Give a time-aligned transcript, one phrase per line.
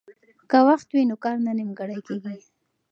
[0.49, 2.35] که وخت وي نو کار نه نیمګړی کیږي.